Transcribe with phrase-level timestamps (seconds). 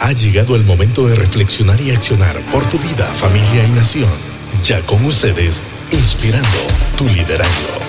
[0.00, 4.08] Ha llegado el momento de reflexionar y accionar por tu vida, familia y nación.
[4.62, 5.60] Ya con ustedes,
[5.90, 6.48] inspirando
[6.96, 7.80] tu liderazgo.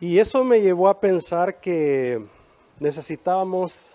[0.00, 2.26] Y eso me llevó a pensar que
[2.78, 3.90] necesitábamos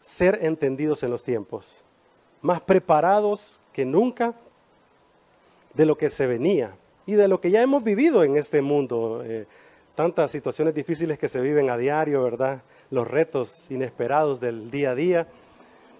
[0.00, 1.84] ser entendidos en los tiempos,
[2.40, 4.34] más preparados que nunca
[5.74, 6.74] de lo que se venía
[7.04, 9.22] y de lo que ya hemos vivido en este mundo.
[9.26, 9.46] Eh,
[9.94, 12.62] tantas situaciones difíciles que se viven a diario, ¿verdad?
[12.90, 15.26] Los retos inesperados del día a día.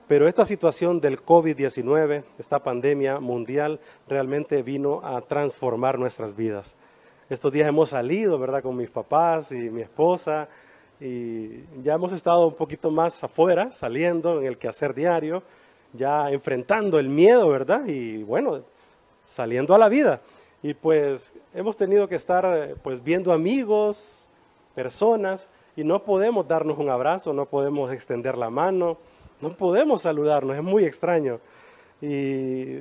[0.06, 6.77] Pero esta situación del COVID-19, esta pandemia mundial, realmente vino a transformar nuestras vidas.
[7.30, 8.62] Estos días hemos salido, ¿verdad?
[8.62, 10.48] Con mis papás y mi esposa
[11.01, 15.42] y ya hemos estado un poquito más afuera, saliendo en el quehacer diario,
[15.92, 17.87] ya enfrentando el miedo, ¿verdad?
[17.87, 18.62] Y bueno,
[19.24, 20.20] saliendo a la vida.
[20.64, 24.27] Y pues hemos tenido que estar pues viendo amigos,
[24.74, 25.46] personas,
[25.77, 28.96] y no podemos darnos un abrazo, no podemos extender la mano,
[29.42, 31.38] no podemos saludarnos, es muy extraño.
[32.01, 32.79] Y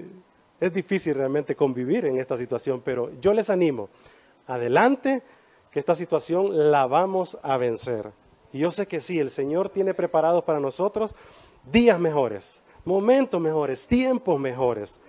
[0.61, 3.89] es difícil realmente convivir en esta situación, pero yo les animo,
[4.47, 5.21] adelante,
[5.69, 8.11] que esta situación la vamos a vencer.
[8.53, 11.13] Y yo sé que sí, el Señor tiene preparados para nosotros
[11.69, 15.01] días mejores, momentos mejores, tiempos mejores.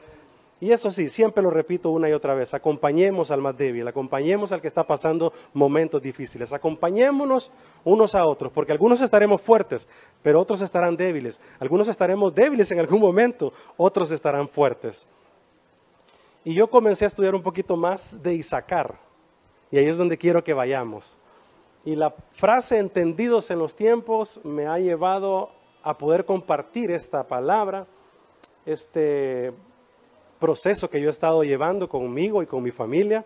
[0.65, 4.51] Y eso sí, siempre lo repito una y otra vez, acompañemos al más débil, acompañemos
[4.51, 7.51] al que está pasando momentos difíciles, acompañémonos
[7.85, 9.87] unos a otros, porque algunos estaremos fuertes,
[10.23, 15.07] pero otros estarán débiles, algunos estaremos débiles en algún momento, otros estarán fuertes.
[16.45, 18.95] Y yo comencé a estudiar un poquito más de Isaacar,
[19.71, 21.19] y ahí es donde quiero que vayamos.
[21.85, 25.51] Y la frase entendidos en los tiempos me ha llevado
[25.83, 27.87] a poder compartir esta palabra,
[28.65, 29.53] este
[30.45, 33.25] proceso que yo he estado llevando conmigo y con mi familia.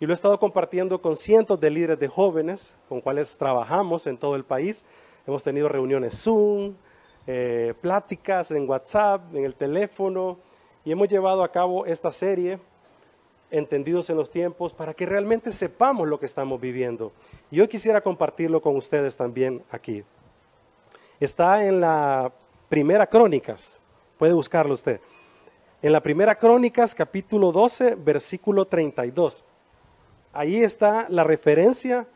[0.00, 4.16] Y lo he estado compartiendo con cientos de líderes de jóvenes con cuales trabajamos en
[4.16, 4.82] todo el país.
[5.26, 6.76] Hemos tenido reuniones Zoom,
[7.26, 10.38] eh, pláticas en WhatsApp, en el teléfono,
[10.82, 12.58] y hemos llevado a cabo esta serie
[13.50, 17.12] entendidos en los tiempos para que realmente sepamos lo que estamos viviendo.
[17.50, 20.04] Y yo quisiera compartirlo con ustedes también aquí.
[21.20, 22.32] Está en la
[22.70, 23.78] primera Crónicas,
[24.16, 25.02] puede buscarlo usted.
[25.82, 29.46] En la primera Crónicas, capítulo 12, versículo 32.
[30.34, 32.06] Ahí está la referencia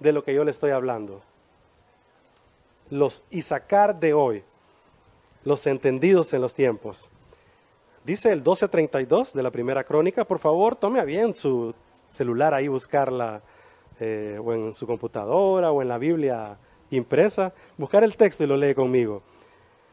[0.00, 1.22] de lo que yo le estoy hablando.
[2.90, 4.42] Los Isaacar de hoy,
[5.44, 7.08] los entendidos en los tiempos.
[8.04, 11.72] Dice el 1232 de la primera crónica, por favor, tome bien su
[12.08, 13.42] celular ahí, buscarla,
[14.00, 16.58] eh, o en su computadora, o en la Biblia
[16.90, 19.22] impresa, buscar el texto y lo lee conmigo.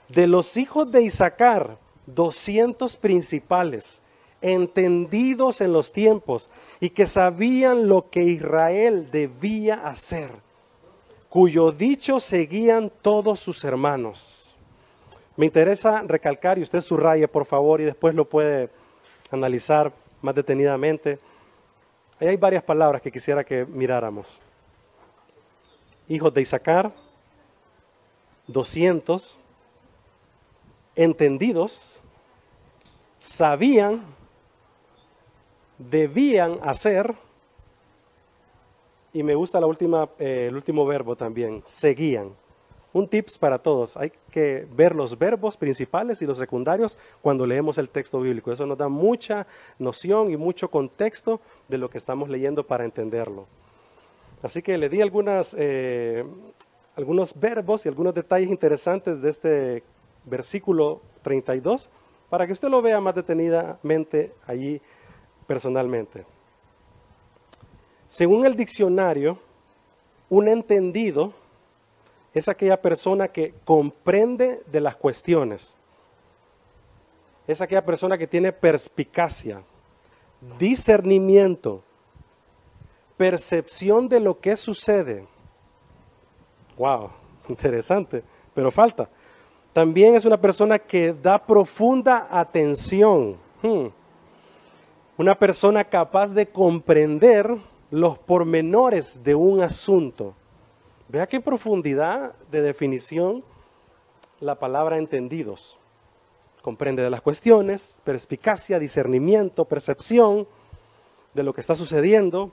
[0.10, 1.78] De los hijos de Isaacar,
[2.14, 4.02] 200 principales,
[4.42, 6.50] entendidos en los tiempos
[6.80, 10.32] y que sabían lo que Israel debía hacer,
[11.30, 14.42] cuyo dicho seguían todos sus hermanos
[15.38, 18.70] me interesa recalcar, y usted subraye por favor y después lo puede
[19.30, 19.92] analizar
[20.22, 21.20] más detenidamente.
[22.20, 24.40] Ahí hay varias palabras que quisiera que miráramos.
[26.08, 26.92] Hijos de Isaacar,
[28.48, 29.38] 200,
[30.96, 32.01] entendidos,
[33.22, 34.02] sabían,
[35.78, 37.14] debían hacer,
[39.14, 39.60] y me gusta
[40.18, 42.32] eh, el último verbo también, seguían.
[42.94, 47.78] Un tips para todos, hay que ver los verbos principales y los secundarios cuando leemos
[47.78, 48.52] el texto bíblico.
[48.52, 49.48] Eso nos da mucha
[49.80, 51.40] noción y mucho contexto
[51.70, 53.46] de lo que estamos leyendo para entenderlo.
[54.42, 56.26] Así que le di algunas, eh,
[56.96, 59.84] algunos verbos y algunos detalles interesantes de este
[60.26, 61.90] versículo 32
[62.32, 64.82] para que usted lo vea más detenidamente allí
[65.46, 66.26] personalmente.
[68.08, 69.38] Según el diccionario,
[70.30, 71.34] un entendido
[72.34, 75.76] es aquella persona que comprende de las cuestiones.
[77.48, 79.62] Es aquella persona que tiene perspicacia,
[80.58, 81.84] discernimiento,
[83.18, 85.28] percepción de lo que sucede.
[86.78, 87.10] Wow,
[87.50, 88.24] interesante,
[88.54, 89.10] pero falta.
[89.74, 93.38] También es una persona que da profunda atención.
[93.62, 93.88] Hmm.
[95.18, 97.56] Una persona capaz de comprender
[97.90, 100.34] los pormenores de un asunto.
[101.08, 103.44] Vea qué profundidad de definición
[104.40, 105.78] la palabra entendidos.
[106.62, 110.48] Comprende de las cuestiones, perspicacia, discernimiento, percepción
[111.34, 112.52] de lo que está sucediendo,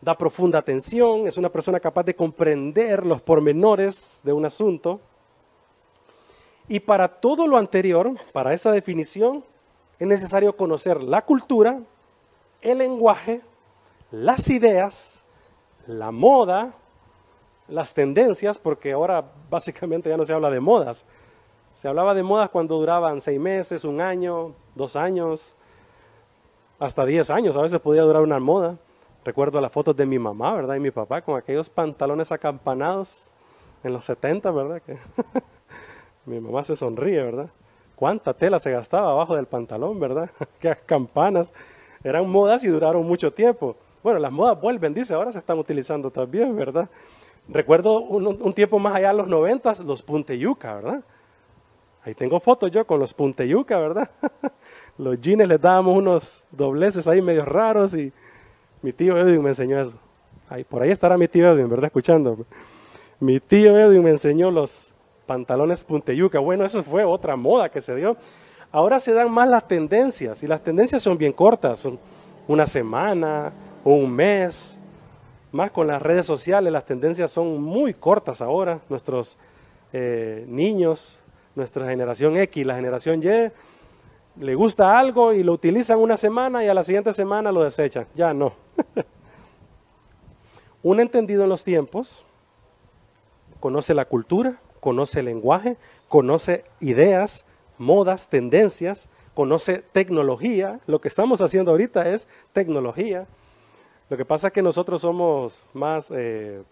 [0.00, 5.00] da profunda atención, es una persona capaz de comprender los pormenores de un asunto.
[6.70, 9.42] Y para todo lo anterior, para esa definición,
[9.98, 11.80] es necesario conocer la cultura,
[12.62, 13.40] el lenguaje,
[14.12, 15.24] las ideas,
[15.88, 16.72] la moda,
[17.66, 21.04] las tendencias, porque ahora básicamente ya no se habla de modas.
[21.74, 25.56] Se hablaba de modas cuando duraban seis meses, un año, dos años,
[26.78, 27.56] hasta diez años.
[27.56, 28.78] A veces podía durar una moda.
[29.24, 30.76] Recuerdo las fotos de mi mamá, ¿verdad?
[30.76, 33.28] Y mi papá con aquellos pantalones acampanados
[33.82, 34.80] en los 70, ¿verdad?
[36.30, 37.50] Mi mamá se sonríe, ¿verdad?
[37.96, 40.30] Cuánta tela se gastaba abajo del pantalón, ¿verdad?
[40.60, 41.52] Qué campanas.
[42.04, 43.74] Eran modas y duraron mucho tiempo.
[44.04, 46.88] Bueno, las modas vuelven, dice, ahora se están utilizando también, ¿verdad?
[47.48, 51.02] Recuerdo un, tiempo más allá, los noventas, los punteyuca, ¿verdad?
[52.04, 54.08] Ahí tengo fotos yo con los punteyuca, ¿verdad?
[54.98, 58.12] los jeans les dábamos unos dobleces ahí medio raros y
[58.82, 59.98] mi tío Edwin me enseñó eso.
[60.48, 61.86] Ahí, por ahí estará mi tío Edwin, ¿verdad?
[61.86, 62.46] Escuchando.
[63.18, 64.94] Mi tío Edwin me enseñó los
[65.30, 66.40] pantalones punteyuca.
[66.40, 68.16] Bueno, eso fue otra moda que se dio.
[68.72, 72.00] Ahora se dan más las tendencias y las tendencias son bien cortas, son
[72.48, 73.52] una semana,
[73.84, 74.76] un mes.
[75.52, 78.80] Más con las redes sociales, las tendencias son muy cortas ahora.
[78.88, 79.38] Nuestros
[79.92, 81.20] eh, niños,
[81.54, 86.66] nuestra generación X, la generación Y, le gusta algo y lo utilizan una semana y
[86.66, 88.04] a la siguiente semana lo desechan.
[88.16, 88.52] Ya no.
[90.82, 92.24] Un entendido en los tiempos
[93.60, 95.76] conoce la cultura, conoce el lenguaje,
[96.08, 97.44] conoce ideas,
[97.78, 100.80] modas, tendencias, conoce tecnología.
[100.86, 103.26] Lo que estamos haciendo ahorita es tecnología.
[104.08, 106.62] Lo que pasa es que nosotros somos más eh,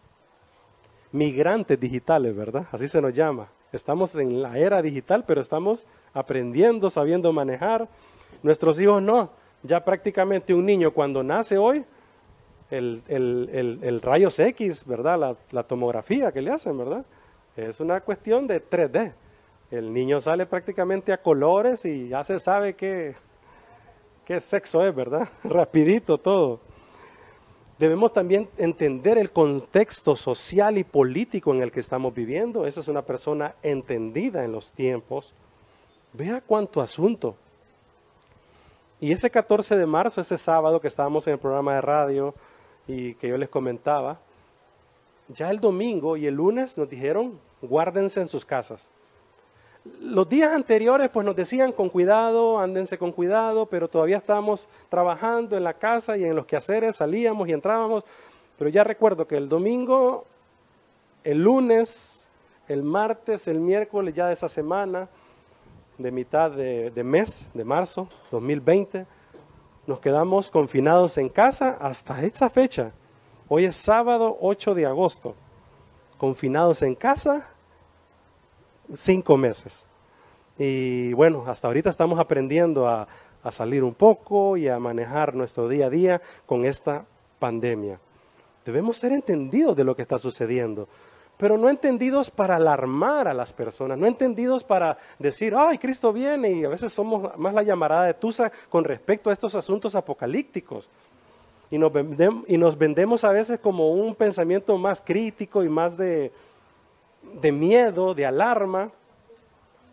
[1.13, 2.67] migrantes digitales, ¿verdad?
[2.73, 3.49] Así se nos llama.
[3.73, 7.89] Estamos en la era digital, pero estamos aprendiendo, sabiendo manejar.
[8.43, 9.31] Nuestros hijos no.
[9.63, 11.85] Ya prácticamente un niño cuando nace hoy,
[12.71, 15.19] el, el, rayos X, ¿verdad?
[15.19, 17.05] La, la, tomografía que le hacen, ¿verdad?
[17.59, 19.13] Es una cuestión de 3D.
[19.73, 23.17] El niño sale prácticamente a colores y ya se sabe qué,
[24.25, 25.29] qué sexo es, ¿verdad?
[25.43, 26.61] Rapidito todo.
[27.77, 32.65] Debemos también entender el contexto social y político en el que estamos viviendo.
[32.65, 35.35] Esa es una persona entendida en los tiempos.
[36.13, 37.35] Vea cuánto asunto.
[39.01, 42.35] Y ese 14 de marzo, ese sábado que estábamos en el programa de radio
[42.87, 44.21] y que yo les comentaba,
[45.27, 48.91] ya el domingo y el lunes nos dijeron, guárdense en sus casas
[50.01, 55.57] los días anteriores pues nos decían con cuidado, ándense con cuidado, pero todavía estábamos trabajando
[55.57, 58.05] en la casa y en los quehaceres, salíamos y entrábamos.
[58.59, 60.25] Pero ya recuerdo que el domingo,
[61.25, 62.29] el lunes,
[62.67, 65.09] el martes, el miércoles ya de esa semana,
[65.97, 69.07] de mitad de, mes, de marzo 2020,
[69.87, 72.93] nos quedamos confinados en casa hasta esta fecha.
[73.49, 75.35] Hoy es sábado 8 de agosto.
[76.19, 77.47] Confinados en casa
[78.97, 79.87] cinco meses.
[80.59, 83.07] Y bueno, hasta ahorita estamos aprendiendo a,
[83.51, 87.07] salir un poco y a manejar nuestro día a día con esta
[87.39, 87.99] pandemia.
[88.63, 90.87] Debemos ser entendidos de lo que está sucediendo,
[91.39, 96.51] pero no entendidos para alarmar a las personas, no entendidos para decir, ay, Cristo viene,
[96.51, 100.91] y a veces somos más la llamarada de Tusa con respecto a estos asuntos apocalípticos.
[101.71, 101.93] Y nos,
[102.47, 106.33] y nos vendemos a veces como un pensamiento más crítico y más de,
[107.41, 108.91] de miedo, de alarma,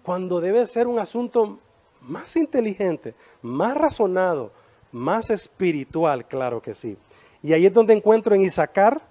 [0.04, 1.57] cuando debe ser un asunto
[2.01, 4.51] más inteligente, más razonado,
[4.92, 6.98] más espiritual, claro que sí.
[7.42, 9.01] Y ahí es donde encuentro en Isaacar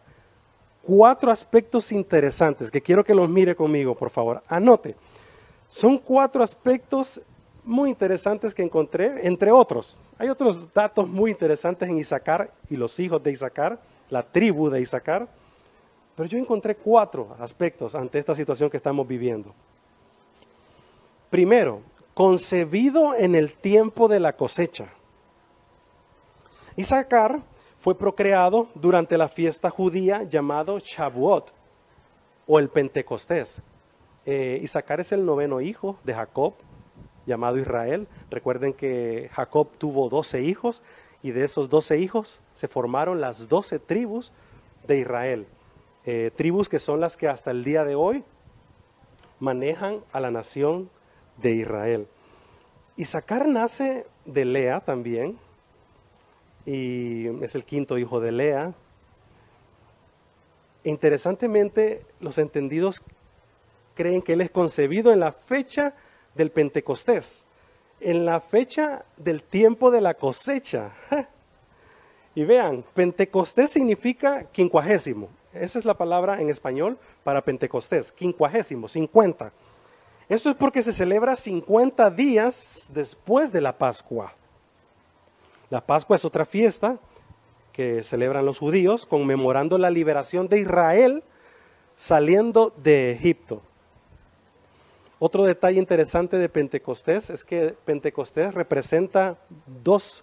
[0.83, 4.43] cuatro aspectos interesantes que quiero que los mire conmigo, por favor.
[4.49, 4.95] Anote.
[5.69, 7.21] Son cuatro aspectos
[7.65, 9.99] muy interesantes que encontré, entre otros.
[10.19, 13.81] Hay otros datos muy interesantes en Isaacar y los hijos de Isaacar,
[14.11, 15.27] la tribu de Isaacar.
[16.15, 19.53] Pero yo encontré cuatro aspectos ante esta situación que estamos viviendo.
[21.31, 21.81] Primero,
[22.13, 24.89] concebido en el tiempo de la cosecha.
[26.77, 27.43] Isaacar
[27.79, 31.53] fue procreado durante la fiesta judía llamado Shavuot
[32.47, 33.63] o el Pentecostés.
[34.25, 36.55] Eh, Isaacar es el noveno hijo de Jacob,
[37.27, 38.07] llamado Israel.
[38.31, 40.83] Recuerden que Jacob tuvo doce hijos
[41.23, 44.33] y de esos doce hijos se formaron las doce tribus
[44.87, 45.47] de Israel.
[46.05, 48.25] Eh, tribus que son las que hasta el día de hoy
[49.41, 50.91] manejan a la nación
[51.39, 52.07] de Israel.
[52.97, 55.39] Isaacar nace de Lea también,
[56.67, 58.75] y es el quinto hijo de Lea.
[60.85, 63.03] Interesantemente, los entendidos
[63.95, 65.95] creen que él es concebido en la fecha
[66.35, 67.47] del Pentecostés,
[68.01, 70.93] en la fecha del tiempo de la cosecha.
[72.37, 75.29] Y vean, Pentecostés significa quincuagésimo.
[75.53, 79.53] Esa es la palabra en español para Pentecostés, quincuagésimo, 50.
[80.29, 84.33] Esto es porque se celebra 50 días después de la Pascua.
[85.71, 86.99] La Pascua es otra fiesta
[87.73, 91.23] que celebran los judíos conmemorando la liberación de Israel
[91.97, 93.63] saliendo de Egipto.
[95.27, 99.39] Otro detalle interesante de Pentecostés es que Pentecostés representa
[99.83, 100.23] dos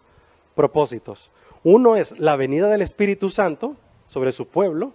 [0.53, 1.31] propósitos.
[1.63, 4.93] Uno es la venida del Espíritu Santo sobre su pueblo,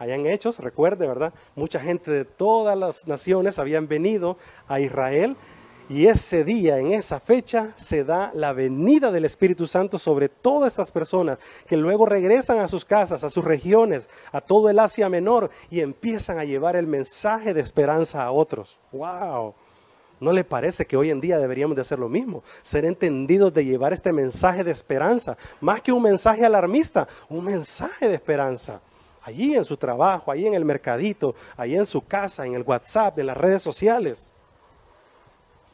[0.00, 1.34] en Hechos, recuerde, ¿verdad?
[1.54, 5.36] Mucha gente de todas las naciones habían venido a Israel
[5.88, 10.72] y ese día, en esa fecha, se da la venida del Espíritu Santo sobre todas
[10.72, 15.08] estas personas que luego regresan a sus casas, a sus regiones, a todo el Asia
[15.08, 18.78] Menor y empiezan a llevar el mensaje de esperanza a otros.
[18.92, 19.54] ¡Wow!
[20.20, 22.44] ¿No le parece que hoy en día deberíamos de hacer lo mismo?
[22.62, 28.08] Ser entendidos de llevar este mensaje de esperanza, más que un mensaje alarmista, un mensaje
[28.08, 28.80] de esperanza.
[29.20, 33.18] Allí en su trabajo, allí en el mercadito, allí en su casa, en el WhatsApp,
[33.18, 34.32] en las redes sociales.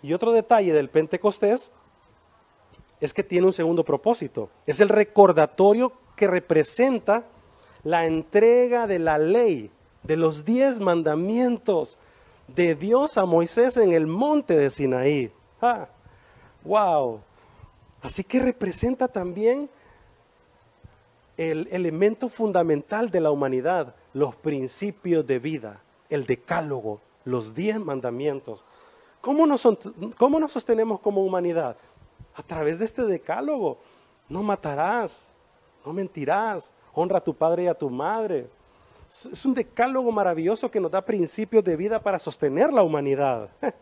[0.02, 1.70] Y otro detalle del Pentecostés
[3.00, 4.50] es que tiene un segundo propósito.
[4.66, 7.24] Es el recordatorio que representa
[7.84, 9.70] la entrega de la ley,
[10.02, 11.98] de los diez mandamientos
[12.48, 15.32] de Dios a Moisés en el monte de Sinaí.
[15.60, 15.88] ¡Ah!
[16.64, 17.20] ¡Wow!
[18.02, 19.68] Así que representa también
[21.36, 28.64] el elemento fundamental de la humanidad, los principios de vida, el decálogo, los diez mandamientos.
[29.20, 29.66] ¿Cómo nos,
[30.16, 31.76] ¿Cómo nos sostenemos como humanidad?
[32.34, 33.78] A través de este decálogo.
[34.28, 35.28] No matarás,
[35.84, 38.48] no mentirás, honra a tu padre y a tu madre.
[39.08, 43.50] Es un decálogo maravilloso que nos da principios de vida para sostener la humanidad.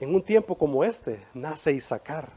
[0.00, 2.30] En un tiempo como este nace Isaacar.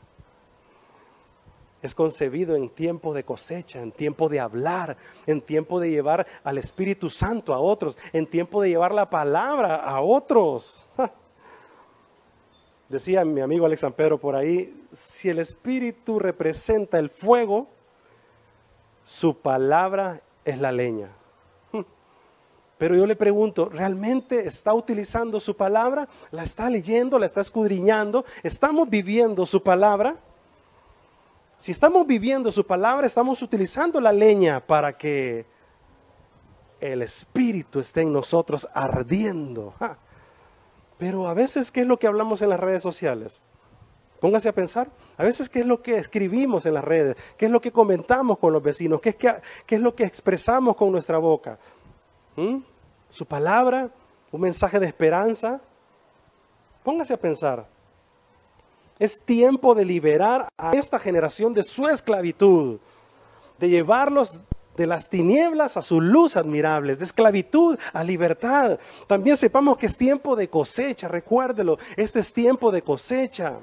[1.82, 4.98] Es concebido en tiempo de cosecha, en tiempo de hablar,
[5.28, 9.76] en tiempo de llevar al Espíritu Santo a otros, en tiempo de llevar la palabra
[9.76, 10.88] a otros.
[12.92, 17.70] Decía mi amigo Alex Pedro por ahí, si el Espíritu representa el fuego,
[19.06, 21.08] su palabra es la leña.
[22.78, 26.10] Pero yo le pregunto, ¿realmente está utilizando su palabra?
[26.32, 27.18] ¿La está leyendo?
[27.18, 28.26] ¿La está escudriñando?
[28.44, 30.18] ¿Estamos viviendo su palabra?
[31.60, 35.46] Si estamos viviendo su palabra, estamos utilizando la leña para que
[36.82, 39.76] el Espíritu esté en nosotros ardiendo.
[41.02, 43.42] Pero a veces, ¿qué es lo que hablamos en las redes sociales?
[44.20, 44.88] Póngase a pensar.
[45.18, 47.18] A veces, ¿qué es lo que escribimos en las redes?
[47.38, 49.02] ¿Qué es lo que comentamos con los vecinos?
[49.02, 49.42] ¿Qué es, qué,
[49.76, 51.58] es lo que expresamos con nuestra boca?
[52.36, 52.58] ¿Mm?
[53.10, 53.90] ¿Su palabra?
[54.32, 55.60] ¿Un mensaje de esperanza?
[56.84, 57.66] Póngase a pensar.
[59.00, 62.80] Es tiempo de liberar a esta generación de su esclavitud,
[63.58, 64.40] de llevarlos
[64.76, 68.80] de las tinieblas a su luz admirable, de esclavitud a libertad.
[69.08, 73.60] También sepamos que es tiempo de cosecha, recuérdelo, este es tiempo de cosecha.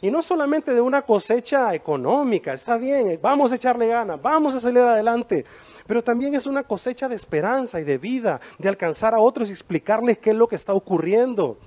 [0.00, 4.60] Y no solamente de una cosecha económica, está bien, vamos a echarle ganas, vamos a
[4.60, 5.44] salir adelante,
[5.86, 9.52] pero también es una cosecha de esperanza y de vida, de alcanzar a otros y
[9.52, 11.58] explicarles qué es lo que está ocurriendo.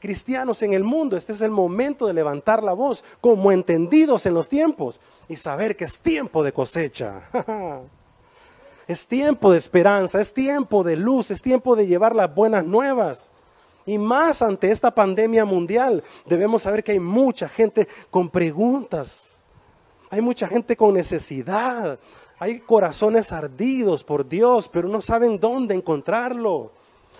[0.00, 4.34] Cristianos en el mundo, este es el momento de levantar la voz como entendidos en
[4.34, 7.22] los tiempos y saber que es tiempo de cosecha.
[8.88, 13.30] Es tiempo de esperanza, es tiempo de luz, es tiempo de llevar las buenas nuevas.
[13.84, 19.38] Y más ante esta pandemia mundial, debemos saber que hay mucha gente con preguntas,
[20.08, 21.98] hay mucha gente con necesidad,
[22.38, 26.72] hay corazones ardidos por Dios, pero no saben dónde encontrarlo.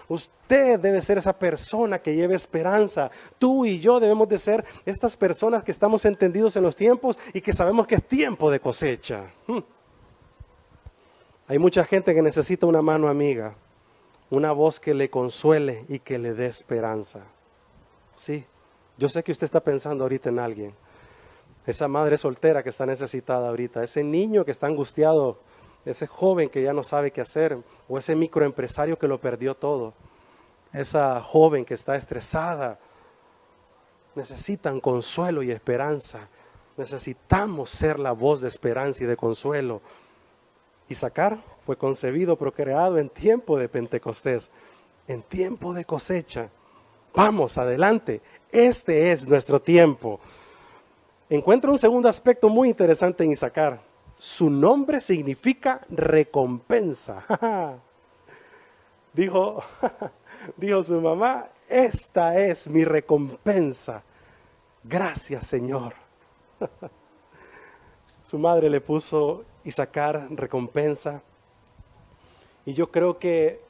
[0.08, 3.10] Usted debe ser esa persona que lleve esperanza.
[3.38, 7.42] Tú y yo debemos de ser estas personas que estamos entendidos en los tiempos y
[7.42, 9.24] que sabemos que es tiempo de cosecha.
[11.50, 13.54] Hay mucha gente que necesita una mano amiga,
[14.28, 17.20] una voz que le consuele y que le dé esperanza.
[18.16, 18.44] Sí,
[18.98, 20.74] yo sé que usted está pensando ahorita en alguien.
[21.66, 25.38] Esa madre soltera que está necesitada ahorita, ese niño que está angustiado,
[25.86, 27.56] ese joven que ya no sabe qué hacer,
[27.88, 29.94] o ese microempresario que lo perdió todo,
[30.74, 32.78] esa joven que está estresada.
[34.14, 36.28] Necesitan consuelo y esperanza.
[36.76, 39.80] Necesitamos ser la voz de esperanza y de consuelo
[40.88, 44.50] Isaacar fue concebido, procreado en tiempo de Pentecostés,
[45.06, 46.48] en tiempo de cosecha.
[47.14, 48.20] Vamos, adelante.
[48.50, 50.20] Este es nuestro tiempo.
[51.28, 53.80] Encuentro un segundo aspecto muy interesante en Isaacar.
[54.18, 57.24] Su nombre significa recompensa.
[59.12, 59.62] dijo,
[60.56, 64.02] dijo su mamá, esta es mi recompensa.
[64.84, 65.94] Gracias Señor.
[68.28, 71.22] su madre le puso y sacar recompensa.
[72.66, 73.62] Y yo creo que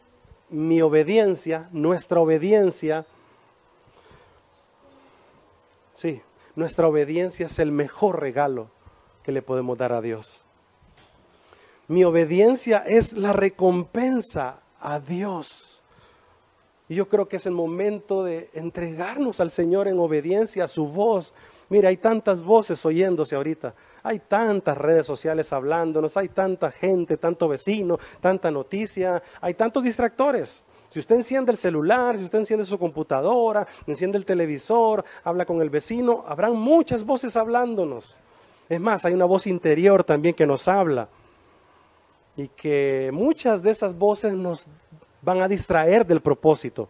[0.50, 3.07] mi obediencia, nuestra obediencia,
[5.95, 6.21] sí,
[6.57, 8.69] nuestra obediencia es el mejor regalo
[9.23, 10.45] que le podemos dar a Dios.
[11.87, 15.85] Mi obediencia es la recompensa a Dios.
[16.88, 20.88] Y yo creo que es el momento de entregarnos al Señor en obediencia a su
[20.88, 21.33] voz.
[21.69, 23.73] Mira, hay tantas voces oyéndose ahorita.
[24.02, 30.64] Hay tantas redes sociales hablándonos, hay tanta gente, tanto vecino, tanta noticia, hay tantos distractores.
[30.90, 35.61] Si usted enciende el celular, si usted enciende su computadora, enciende el televisor, habla con
[35.61, 38.19] el vecino, habrán muchas voces hablándonos.
[38.69, 41.09] Es más, hay una voz interior también que nos habla.
[42.37, 44.67] Y que muchas de esas voces nos
[45.21, 46.88] van a distraer del propósito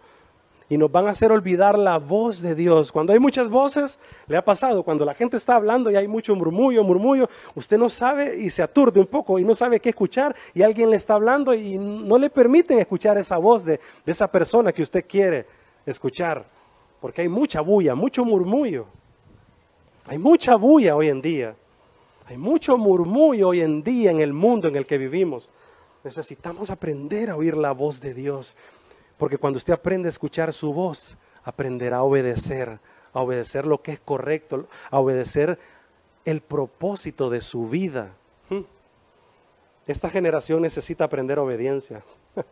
[0.69, 2.93] y nos van a hacer olvidar la voz de Dios.
[2.93, 6.35] Cuando hay muchas voces, le ha pasado, cuando la gente está hablando y hay mucho
[6.35, 10.37] murmullo, murmullo, usted no sabe y se aturde un poco y no sabe qué escuchar
[10.55, 14.31] y alguien le está hablando y no le permiten escuchar esa voz de, de esa
[14.31, 15.47] persona que usted quiere
[15.87, 16.45] escuchar,
[17.01, 18.87] porque hay mucha bulla, mucho murmullo.
[20.07, 21.55] Hay mucha bulla hoy en día.
[22.27, 25.51] Hay mucho murmullo hoy en día en el mundo en el que vivimos.
[26.05, 28.55] Necesitamos aprender a oír la voz de Dios.
[29.19, 32.79] Porque cuando usted aprende a escuchar su voz, aprenderá a obedecer,
[33.13, 35.59] a obedecer lo que es correcto, a obedecer
[36.25, 38.15] el propósito de su vida.
[39.87, 42.03] Esta generación necesita aprender obediencia.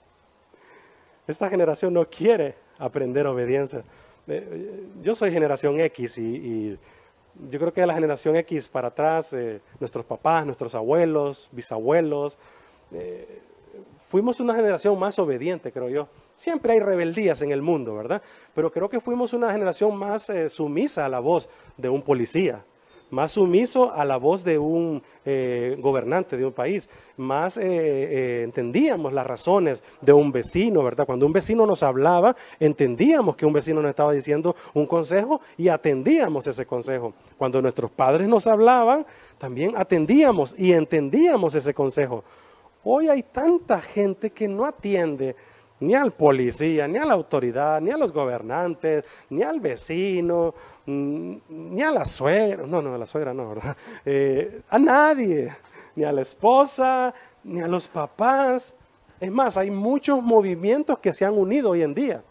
[1.27, 3.85] Esta generación no quiere aprender obediencia.
[4.27, 6.79] Eh, yo soy generación X y,
[7.51, 12.39] yo creo que la generación X para atrás, eh, nuestros papás, nuestros abuelos, bisabuelos,
[12.93, 13.43] eh,
[14.09, 16.09] fuimos una generación más obediente, creo yo.
[16.37, 18.21] Siempre hay rebeldías en el mundo, ¿verdad?
[18.55, 22.63] Pero creo que fuimos una generación más eh, sumisa a la voz de un policía,
[23.09, 29.15] más sumiso a la voz de un eh, gobernante de un país, más eh, entendíamos
[29.15, 31.07] las razones de un vecino, ¿verdad?
[31.07, 35.69] Cuando un vecino nos hablaba, entendíamos que un vecino nos estaba diciendo un consejo y
[35.69, 37.15] atendíamos ese consejo.
[37.39, 39.07] Cuando nuestros padres nos hablaban,
[39.39, 42.25] también atendíamos y entendíamos ese consejo.
[42.85, 45.35] Hoy hay tanta gente que no atiende
[45.81, 50.55] ni al policía, ni a la autoridad, ni a los gobernantes, ni al vecino,
[50.87, 53.77] mm, ni a la suegra, no, no, a la suegra no, ¿verdad?
[54.05, 55.55] Eh, a nadie,
[55.95, 57.13] ni a la esposa,
[57.45, 58.75] ni a los papás.
[59.21, 62.23] Es más, hay muchos movimientos que se han unido hoy en día.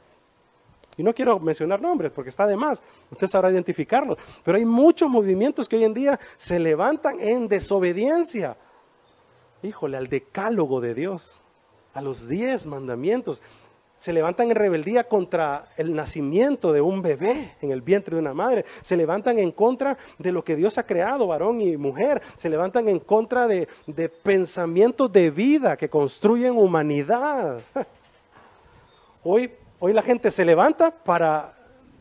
[0.98, 2.82] Y no quiero mencionar nombres porque está de más,
[3.12, 8.56] usted sabrá identificarlos, pero hay muchos movimientos que hoy en día se levantan en desobediencia,
[9.62, 11.42] híjole, al decálogo de Dios
[11.96, 13.42] a los diez mandamientos.
[13.98, 18.34] Se levantan en rebeldía contra el nacimiento de un bebé en el vientre de una
[18.34, 18.66] madre.
[18.82, 22.22] Se levantan en contra de lo que Dios ha creado, varón y mujer.
[22.36, 23.68] Se levantan en contra de,
[24.22, 27.62] pensamientos de vida que construyen humanidad.
[29.28, 31.52] Hoy, hoy la gente se levanta para,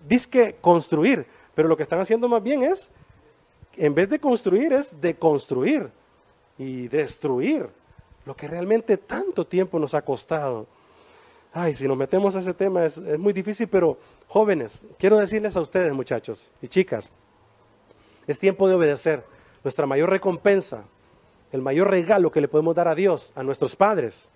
[0.06, 1.24] disque, construir.
[1.54, 2.90] Pero lo que están haciendo más bien es,
[3.76, 5.90] en vez de construir, es deconstruir
[6.58, 7.70] y destruir
[8.24, 10.66] lo que realmente tanto tiempo nos ha costado.
[11.52, 15.60] Ay, si nos metemos a ese tema es, muy difícil, pero jóvenes, quiero decirles a
[15.60, 17.12] ustedes, muchachos y chicas,
[18.26, 19.24] es tiempo de obedecer.
[19.62, 20.84] Nuestra mayor recompensa,
[21.52, 24.28] el mayor regalo que le podemos dar a Dios, a nuestros padres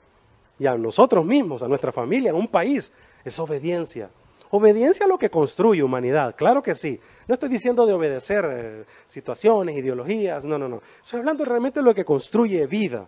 [0.59, 2.93] y a nosotros mismos, a nuestra familia, a un país,
[3.25, 4.11] es obediencia.
[4.51, 7.01] Obediencia a lo que construye humanidad, claro que sí.
[7.27, 10.81] No estoy diciendo de obedecer eh, situaciones, ideologías, no, no, no.
[11.03, 13.07] Estoy hablando realmente de lo que construye vida.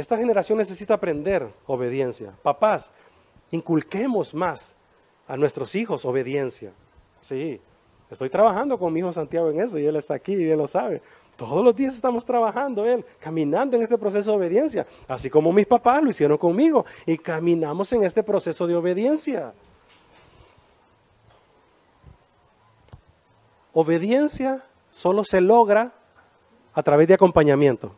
[0.00, 2.32] Esta generación necesita aprender obediencia.
[2.42, 2.90] Papás,
[3.50, 4.74] inculquemos más
[5.28, 6.72] a nuestros hijos obediencia.
[7.20, 7.60] Sí,
[8.10, 10.66] estoy trabajando con mi hijo Santiago en eso y él está aquí y él lo
[10.66, 11.02] sabe.
[11.36, 15.66] Todos los días estamos trabajando, él, caminando en este proceso de obediencia, así como mis
[15.66, 19.52] papás lo hicieron conmigo y caminamos en este proceso de obediencia.
[23.74, 25.92] Obediencia solo se logra
[26.72, 27.92] a través de acompañamiento.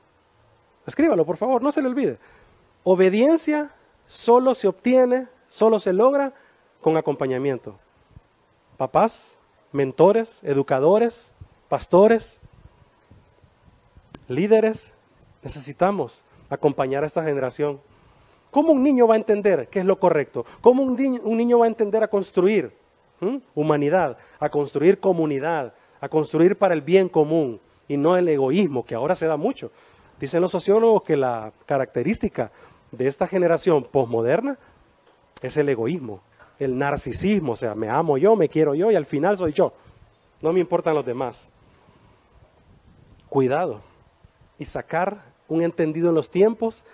[0.87, 2.19] Escríbalo, por favor, no se le olvide.
[2.85, 3.71] Obediencia
[4.07, 6.33] solo se obtiene, solo se logra
[6.81, 7.79] con acompañamiento.
[8.77, 9.39] Papás,
[9.71, 11.33] mentores, educadores,
[11.69, 12.41] pastores,
[14.29, 14.93] líderes,
[15.43, 17.81] necesitamos acompañar a esta generación.
[18.51, 20.45] ¿Cómo un niño va a entender qué es lo correcto?
[20.61, 22.77] ¿Cómo un niño, va a entender a construir
[23.55, 28.95] humanidad, a construir comunidad, a construir para el bien común y no el egoísmo que
[28.95, 29.71] ahora se da mucho?
[30.21, 32.53] Dicen los sociólogos que la característica
[32.91, 34.59] de esta generación posmoderna
[35.41, 36.21] es el egoísmo,
[36.59, 39.73] el narcisismo, o sea, me amo yo, me quiero yo y al final soy yo.
[40.41, 41.51] No me importan los demás.
[43.29, 43.81] Cuidado
[44.59, 46.85] y sacar un entendido en los tiempos.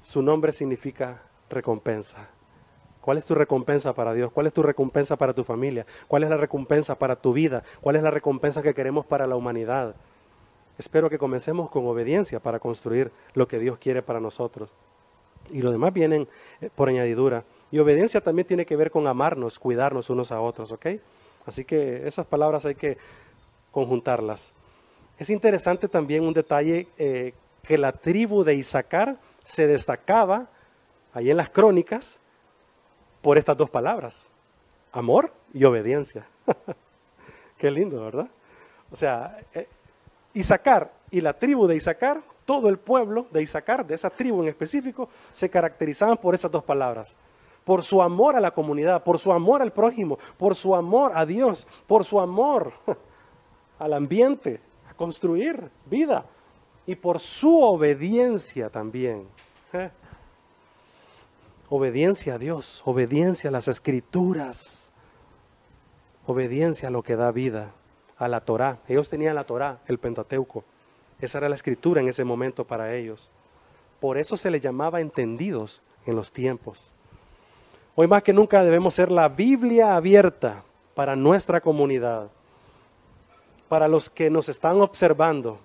[0.00, 2.28] Su nombre significa recompensa.
[3.00, 4.30] ¿Cuál es tu recompensa para Dios?
[4.32, 5.86] ¿Cuál es tu recompensa para tu familia?
[6.08, 7.62] ¿Cuál es la recompensa para tu vida?
[7.80, 9.94] ¿Cuál es la recompensa que queremos para la humanidad?
[10.78, 14.72] Espero que comencemos con obediencia para construir lo que Dios quiere para nosotros.
[15.50, 16.28] Y lo demás vienen
[16.60, 17.44] eh, por añadidura.
[17.70, 20.86] Y obediencia también tiene que ver con amarnos, cuidarnos unos a otros, ¿ok?
[21.46, 22.98] Así que esas palabras hay que
[23.72, 24.52] conjuntarlas.
[25.18, 30.48] Es interesante también un detalle eh, que la tribu de Isaacar se destacaba
[31.12, 32.20] ahí en las crónicas
[33.22, 34.30] por estas dos palabras,
[34.92, 36.26] amor y obediencia.
[37.58, 38.28] Qué lindo, ¿verdad?
[38.90, 39.66] O sea, eh,
[40.38, 44.48] Isaacar y la tribu de Isaacar, todo el pueblo de Isaacar, de esa tribu en
[44.48, 47.16] específico, se caracterizaban por esas dos palabras.
[47.64, 51.26] Por su amor a la comunidad, por su amor al prójimo, por su amor a
[51.26, 52.72] Dios, por su amor
[53.80, 56.24] al ambiente, a construir vida
[56.86, 59.26] y por su obediencia también.
[59.72, 59.90] ¿eh?
[61.68, 64.88] Obediencia a Dios, obediencia a las escrituras,
[66.26, 67.72] obediencia a lo que da vida,
[68.18, 68.78] a la Torá.
[68.88, 70.64] Ellos tenían la Torá, el Pentateuco.
[71.20, 73.30] Esa era la escritura en ese momento para ellos.
[74.00, 76.92] Por eso se les llamaba entendidos en los tiempos.
[77.94, 80.62] Hoy más que nunca debemos ser la Biblia abierta
[80.94, 82.28] para nuestra comunidad,
[83.68, 85.58] para los que nos están observando.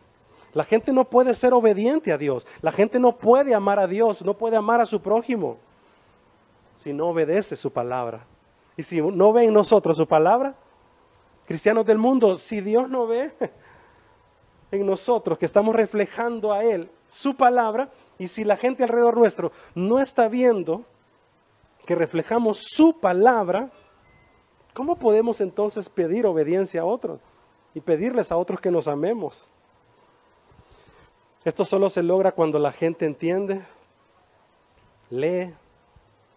[0.54, 2.46] La gente no puede ser obediente a Dios.
[2.62, 5.58] La gente no puede amar a Dios, no puede amar a su prójimo
[6.76, 8.26] si no obedece su palabra.
[8.76, 10.56] Y si no ve en nosotros su palabra,
[11.46, 13.32] cristianos del mundo, si Dios no ve
[14.72, 19.52] en nosotros que estamos reflejando a Él su palabra, y si la gente alrededor nuestro
[19.76, 20.84] no está viendo
[21.86, 23.72] que reflejamos su palabra,
[24.74, 27.20] ¿cómo podemos entonces pedir obediencia a otros
[27.74, 29.48] y pedirles a otros que nos amemos?
[31.44, 33.66] Esto solo se logra cuando la gente entiende,
[35.10, 35.54] lee,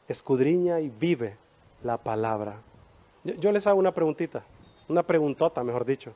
[0.09, 1.37] escudriña y vive
[1.83, 2.57] la palabra.
[3.23, 4.45] Yo, les hago una preguntita,
[4.89, 6.13] una preguntota, mejor dicho.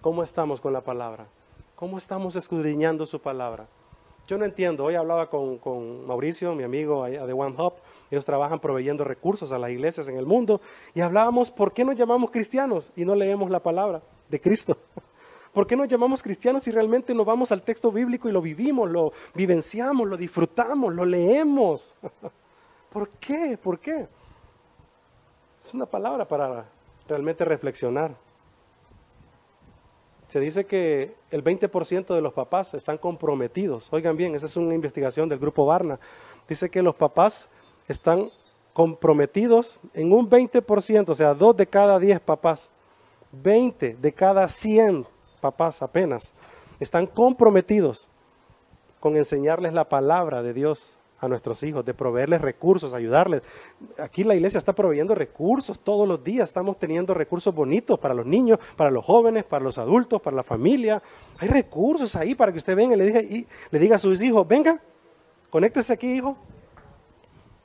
[0.00, 1.26] ¿Cómo estamos con la palabra?
[1.74, 3.68] ¿Cómo estamos escudriñando su palabra?
[4.26, 4.84] Yo no entiendo.
[4.84, 7.74] Hoy hablaba con, Mauricio, mi amigo de One Hub.
[8.10, 10.60] Ellos trabajan proveyendo recursos a las iglesias en el mundo.
[10.94, 14.76] Y hablábamos, ¿por qué nos llamamos cristianos y no leemos la palabra de Cristo?
[15.52, 18.90] ¿Por qué nos llamamos cristianos si realmente nos vamos al texto bíblico y lo vivimos,
[18.90, 21.96] lo vivenciamos, lo disfrutamos, lo leemos?
[22.92, 23.58] ¿Por qué?
[23.62, 24.06] ¿Por qué?
[25.64, 26.66] Es una palabra para
[27.08, 28.16] realmente reflexionar.
[30.28, 33.88] Se dice que el 20% de los papás están comprometidos.
[33.92, 36.00] Oigan bien, esa es una investigación del grupo Barna.
[36.48, 37.48] Dice que los papás
[37.86, 38.30] están
[38.72, 42.70] comprometidos en un 20%, o sea, dos de cada 10 papás.
[43.32, 45.06] 20 de cada 100
[45.40, 46.32] papás apenas
[46.80, 48.08] están comprometidos
[49.00, 53.42] con enseñarles la palabra de Dios a nuestros hijos, de proveerles recursos, ayudarles.
[53.98, 58.26] Aquí la iglesia está proveyendo recursos todos los días, estamos teniendo recursos bonitos para los
[58.26, 61.02] niños, para los jóvenes, para los adultos, para la familia.
[61.38, 64.22] Hay recursos ahí para que usted venga y le diga, y le diga a sus
[64.22, 64.80] hijos, venga,
[65.50, 66.36] conéctese aquí, hijo.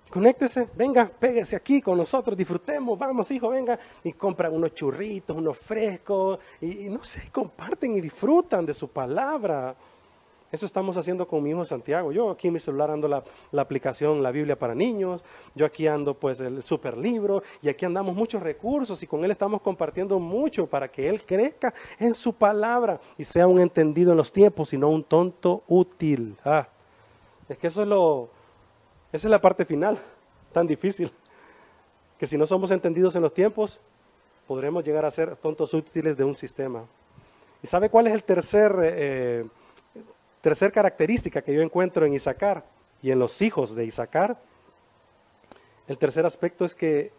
[0.10, 5.58] Conéctese, venga, péguese aquí con nosotros, disfrutemos, vamos, hijo, venga, y compran unos churritos, unos
[5.58, 9.74] frescos, y, y no sé, comparten y disfrutan de su palabra.
[10.52, 12.12] Eso estamos haciendo con mi hijo Santiago.
[12.12, 13.24] Yo aquí en mi celular ando la,
[13.62, 15.24] aplicación La Biblia para Niños,
[15.56, 19.32] yo aquí ando pues el super libro y aquí andamos muchos recursos y con él
[19.32, 24.18] estamos compartiendo mucho para que él crezca en su palabra y sea un entendido en
[24.18, 26.36] los tiempos y no un tonto útil.
[26.44, 26.68] Ah,
[27.48, 28.30] es que eso es lo,
[29.14, 30.00] esa es la parte final,
[30.52, 31.14] tan difícil,
[32.18, 33.80] que si no somos entendidos en los tiempos,
[34.48, 36.84] podremos llegar a ser tontos útiles de un sistema.
[37.64, 38.76] ¿Y sabe cuál es el tercer...
[38.84, 39.46] Eh,
[40.42, 42.66] Tercer característica que yo encuentro en Isaacar
[43.02, 44.38] y en los hijos de Isaacar,
[45.88, 47.12] el tercer aspecto es que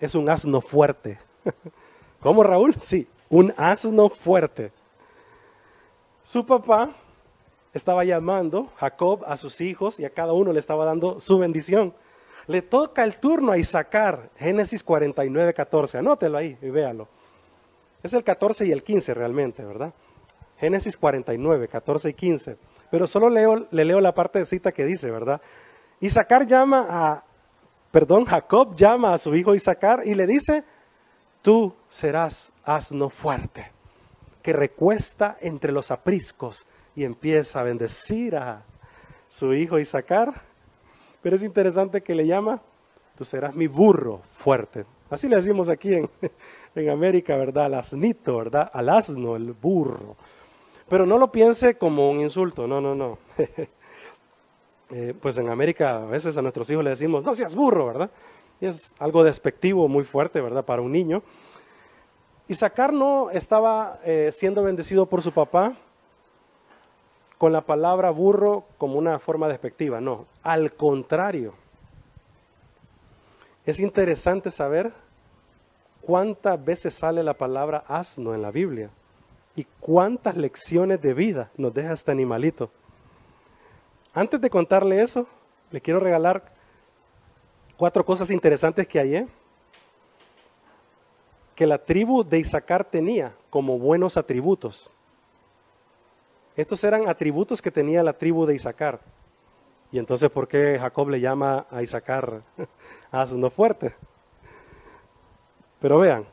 [0.00, 1.18] es un asno fuerte.
[2.20, 2.74] ¿Cómo Raúl?
[2.80, 4.72] Sí, un asno fuerte.
[6.22, 6.94] Su papá
[7.74, 11.94] estaba llamando Jacob a sus hijos y a cada uno le estaba dando su bendición.
[12.46, 15.98] Le toca el turno a Isaacar, Génesis 49, 14.
[15.98, 17.08] Anótelo ahí y véalo.
[18.02, 19.92] Es el 14 y el 15 realmente, ¿verdad?
[20.62, 22.56] Génesis 49, 14 y 15.
[22.88, 25.40] Pero solo leo, le leo la parte de cita que dice, ¿verdad?
[25.98, 27.24] Isaacar llama a,
[27.90, 30.62] perdón, Jacob llama a su hijo Isaacar y le dice,
[31.42, 33.72] tú serás asno fuerte,
[34.40, 38.62] que recuesta entre los apriscos y empieza a bendecir a
[39.28, 40.32] su hijo Isaacar.
[41.22, 42.62] Pero es interesante que le llama,
[43.18, 44.84] tú serás mi burro fuerte.
[45.10, 46.08] Así le decimos aquí en,
[46.76, 47.64] en América, ¿verdad?
[47.64, 48.70] Al asnito, ¿verdad?
[48.72, 50.16] Al asno, el burro.
[50.92, 53.18] Pero no lo piense como un insulto, no, no, no.
[54.94, 58.10] Eh, pues en América a veces a nuestros hijos le decimos, no seas burro, ¿verdad?
[58.60, 60.66] Y es algo despectivo muy fuerte, ¿verdad?
[60.66, 61.22] Para un niño.
[62.46, 65.78] Isaacar no estaba eh, siendo bendecido por su papá
[67.38, 71.54] con la palabra burro como una forma despectiva, no, al contrario.
[73.64, 74.92] Es interesante saber
[76.02, 78.90] cuántas veces sale la palabra asno en la Biblia
[79.54, 82.70] y cuántas lecciones de vida nos deja este animalito.
[84.14, 85.26] Antes de contarle eso,
[85.70, 86.52] le quiero regalar
[87.76, 89.26] cuatro cosas interesantes que hay,
[91.54, 94.90] que la tribu de Isaacar tenía como buenos atributos.
[96.56, 99.00] Estos eran atributos que tenía la tribu de Isaacar.
[99.90, 102.42] Y entonces, ¿por qué Jacob le llama a Isaacar
[103.10, 103.94] asno fuerte?
[105.80, 106.26] Pero vean,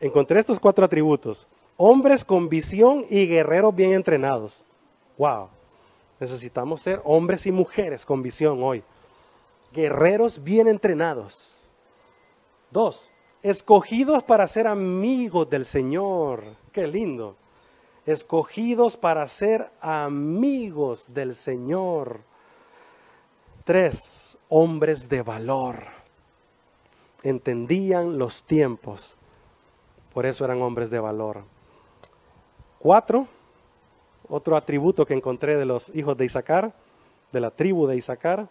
[0.00, 1.46] encontré estos cuatro atributos.
[1.80, 4.64] Hombres con visión y guerreros bien entrenados.
[5.16, 5.48] ¡Wow!
[6.18, 8.82] Necesitamos ser hombres y mujeres con visión hoy.
[9.72, 11.56] Guerreros bien entrenados.
[12.72, 13.12] Dos,
[13.42, 16.42] escogidos para ser amigos del Señor.
[16.72, 17.36] ¡Qué lindo!
[18.06, 22.22] Escogidos para ser amigos del Señor.
[23.62, 25.84] Tres, hombres de valor.
[27.22, 29.16] Entendían los tiempos.
[30.12, 31.44] Por eso eran hombres de valor.
[32.78, 33.26] Cuatro,
[34.28, 36.72] otro atributo que encontré de los hijos de Isaacar,
[37.32, 38.48] de la tribu de Isaacar,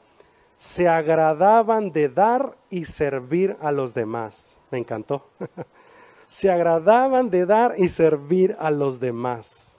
[0.58, 4.60] se agradaban de dar y servir a los demás.
[4.72, 5.26] Me encantó.
[6.28, 9.76] se agradaban de dar y servir a los demás.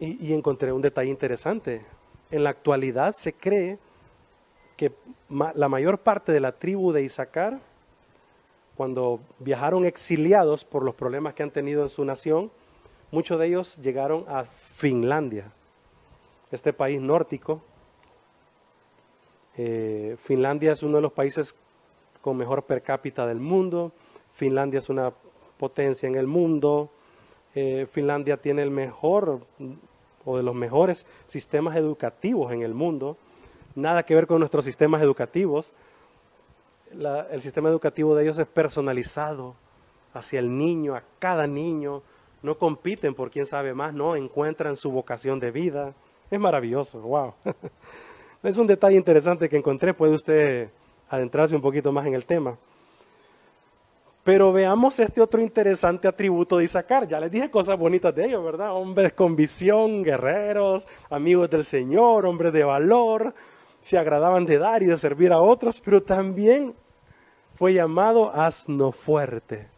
[0.00, 1.84] Y, encontré un detalle interesante.
[2.30, 3.78] En la actualidad se cree
[4.76, 4.92] que
[5.28, 7.58] la mayor parte de la tribu de Isaacar,
[8.78, 12.50] cuando viajaron exiliados por los problemas que han tenido en su nación,
[13.10, 15.50] Muchos de ellos llegaron a Finlandia,
[16.50, 17.62] este país nórdico.
[19.56, 21.54] Eh, Finlandia es uno de los países
[22.20, 23.92] con mejor per cápita del mundo.
[24.34, 25.14] Finlandia es una
[25.56, 26.90] potencia en el mundo.
[27.54, 29.40] Eh, Finlandia tiene el mejor
[30.26, 33.16] o de los mejores sistemas educativos en el mundo.
[33.74, 35.72] Nada que ver con nuestros sistemas educativos.
[36.92, 39.54] El sistema educativo de ellos es personalizado
[40.14, 42.02] hacia el niño, a cada niño
[42.42, 45.94] no compiten por quién sabe más, no, encuentran su vocación de vida.
[46.30, 47.34] Es maravilloso, wow.
[48.42, 50.70] Es un detalle interesante que encontré, puede usted
[51.08, 52.56] adentrarse un poquito más en el tema.
[54.22, 57.08] Pero veamos este otro interesante atributo de Isaacar.
[57.08, 58.72] Ya les dije cosas bonitas de ellos, ¿verdad?
[58.76, 63.34] Hombres con visión, guerreros, amigos del Señor, hombres de valor,
[63.80, 66.74] se agradaban de dar y de servir a otros, pero también
[67.54, 69.68] fue llamado asno fuerte.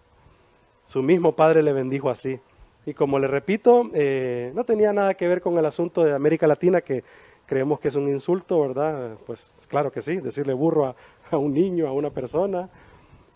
[0.85, 2.41] Su mismo padre le bendijo así.
[2.87, 6.47] Y como le repito, eh, no tenía nada que ver con el asunto de América
[6.47, 7.05] Latina, que
[7.47, 9.17] creemos que es un insulto, ¿verdad?
[9.27, 10.97] Pues claro que sí, decirle burro a,
[11.31, 12.69] a un niño, a una persona,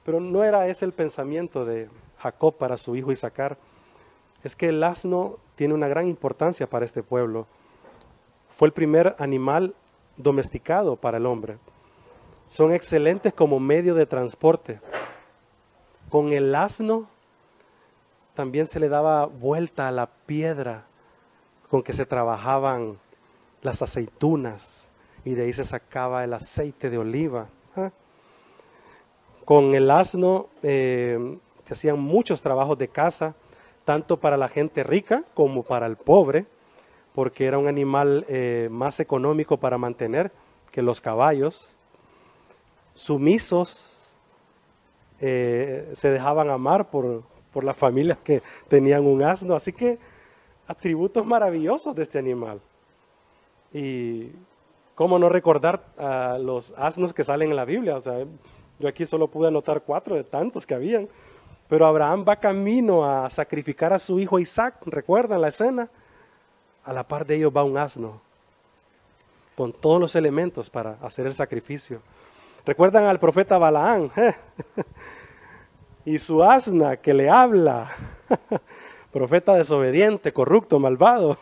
[0.04, 3.56] pero no era ese el pensamiento de Jacob para su hijo Isaacar.
[4.42, 7.46] Es que el asno tiene una gran importancia para este pueblo.
[8.50, 9.74] Fue el primer animal
[10.16, 11.58] domesticado para el hombre.
[12.46, 14.80] Son excelentes como medio de transporte.
[16.10, 17.08] Con el asno
[18.34, 20.84] también se le daba vuelta a la piedra
[21.70, 22.98] con que se trabajaban
[23.62, 24.92] las aceitunas
[25.24, 27.48] y de ahí se sacaba el aceite de oliva.
[27.76, 27.90] ¿ah?
[29.44, 33.34] Con el asno eh, se hacían muchos trabajos de casa,
[33.84, 36.46] tanto para la gente rica como para el pobre,
[37.14, 40.32] porque era un animal eh, más económico para mantener
[40.72, 41.72] que los caballos.
[42.92, 44.14] Sumisos
[45.20, 47.22] eh, se dejaban amar por,
[47.52, 49.54] por las familias que tenían un asno.
[49.54, 49.98] Así que
[50.66, 52.60] atributos maravillosos de este animal.
[53.72, 54.32] Y
[54.96, 57.96] cómo no recordar a los asnos que salen en la Biblia.
[57.96, 58.24] O sea,
[58.80, 61.08] yo aquí solo pude anotar cuatro de tantos que habían.
[61.68, 64.78] Pero Abraham va camino a sacrificar a su hijo Isaac.
[64.84, 65.88] ¿Recuerdan la escena?
[66.84, 68.20] A la par de ellos va un asno
[69.56, 72.00] con todos los elementos para hacer el sacrificio.
[72.66, 74.10] ¿Recuerdan al profeta Balaán?
[76.04, 77.92] y su asna que le habla,
[79.12, 81.38] profeta desobediente, corrupto, malvado,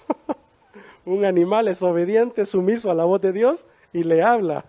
[1.05, 4.65] un animal desobediente, sumiso a la voz de Dios y le habla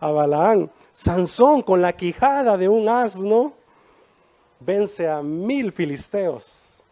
[0.00, 0.70] a Balaán.
[0.92, 3.52] Sansón con la quijada de un asno
[4.60, 6.84] vence a mil filisteos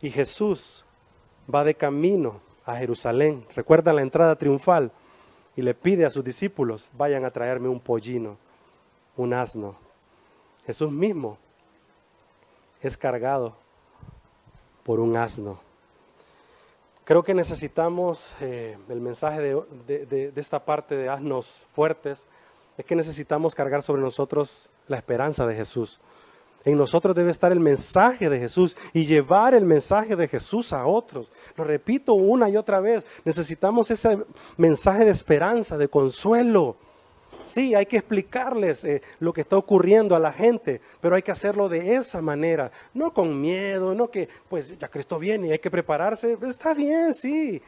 [0.00, 0.83] y Jesús
[1.52, 3.44] va de camino a Jerusalén.
[3.54, 4.92] Recuerda la entrada triunfal
[5.56, 8.36] y le pide a sus discípulos, vayan a traerme un pollino,
[9.16, 9.76] un asno.
[10.66, 11.38] Jesús mismo
[12.80, 13.54] es cargado
[14.82, 15.58] por un asno.
[17.04, 19.40] Creo que necesitamos eh, el mensaje
[19.86, 22.26] de, esta parte de asnos fuertes,
[22.78, 26.00] es que necesitamos cargar sobre nosotros la esperanza de Jesús.
[26.64, 30.86] En nosotros debe estar el mensaje de Jesús y llevar el mensaje de Jesús a
[30.86, 31.30] otros.
[31.56, 34.18] Lo repito una y otra vez, necesitamos ese
[34.56, 36.76] mensaje de esperanza, de consuelo.
[37.42, 41.32] Sí, hay que explicarles eh, lo que está ocurriendo a la gente, pero hay que
[41.32, 45.58] hacerlo de esa manera, no con miedo, no que pues ya Cristo viene y hay
[45.58, 46.38] que prepararse.
[46.40, 47.60] Está bien, sí,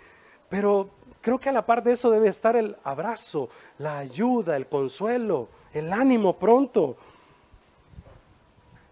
[0.48, 0.88] pero
[1.20, 5.48] creo que a la par de eso debe estar el abrazo, la ayuda, el consuelo,
[5.74, 6.96] el ánimo pronto.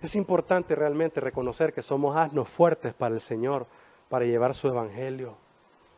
[0.05, 3.67] Es importante realmente reconocer que somos asnos fuertes para el Señor,
[4.11, 5.35] para llevar su evangelio,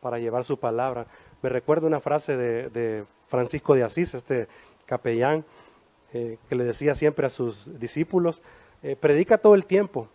[0.01, 1.09] para llevar su palabra.
[1.43, 4.47] Me recuerdo una frase de, Francisco de Asís, este
[4.85, 5.45] capellán,
[6.13, 8.43] eh, que le decía siempre a sus discípulos,
[8.85, 10.07] eh, predica todo el tiempo,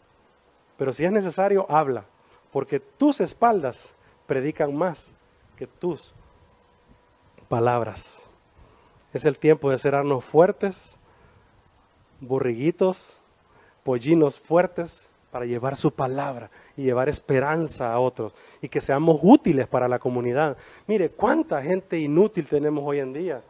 [0.78, 2.06] pero si es necesario, habla,
[2.50, 3.94] porque tus espaldas
[4.26, 5.12] predican más
[5.58, 6.14] que tus
[7.50, 8.24] palabras.
[9.12, 10.98] Es el tiempo de ser fuertes,
[12.22, 13.21] burriguitos,
[13.84, 19.68] pollinos fuertes para llevar su palabra y llevar esperanza a otros y que seamos útiles
[19.68, 20.58] para la comunidad.
[20.88, 23.42] Mire, cuánta gente inútil tenemos hoy en día.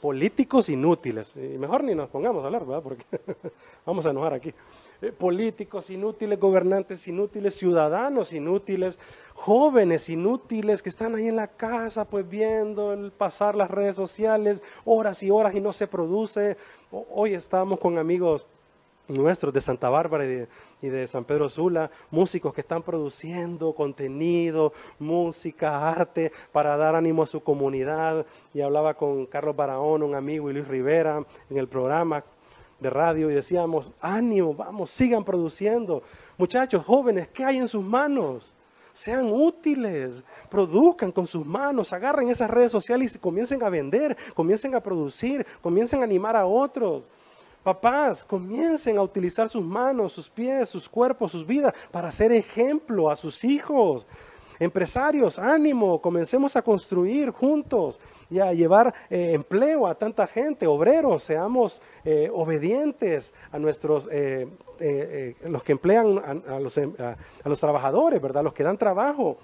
[0.00, 1.34] Políticos inútiles.
[1.36, 2.82] Y mejor ni nos pongamos a hablar, ¿verdad?
[2.82, 3.04] Porque
[3.86, 4.52] vamos a enojar aquí.
[5.00, 8.98] Eh, políticos inútiles, gobernantes inútiles, ciudadanos inútiles,
[9.34, 14.60] jóvenes inútiles que están ahí en la casa pues viendo el pasar las redes sociales
[14.84, 16.56] horas y horas y no se produce.
[16.90, 18.48] Hoy estamos con amigos
[19.08, 20.24] nuestros de Santa Bárbara
[20.80, 27.22] y de, San Pedro Sula, músicos que están produciendo contenido, música, arte, para dar ánimo
[27.22, 28.26] a su comunidad.
[28.54, 32.24] Y hablaba con Carlos Barahón, un amigo, y Luis Rivera en el programa
[32.78, 36.02] de radio y decíamos, ánimo, vamos, sigan produciendo.
[36.36, 38.54] Muchachos, jóvenes, ¿qué hay en sus manos?
[38.92, 44.74] Sean útiles, produzcan con sus manos, agarren esas redes sociales y comiencen a vender, comiencen
[44.74, 47.08] a producir, comiencen a animar a otros.
[47.62, 53.10] Papás, comiencen a utilizar sus manos, sus pies, sus cuerpos, sus vidas para ser ejemplo
[53.10, 54.06] a sus hijos.
[54.60, 61.22] Empresarios, ánimo, comencemos a construir juntos y a llevar eh, empleo a tanta gente, obreros,
[61.22, 64.48] seamos eh, obedientes a nuestros, eh,
[65.44, 68.42] los que emplean a, los, a, los trabajadores, ¿verdad?
[68.42, 69.38] Los que dan trabajo.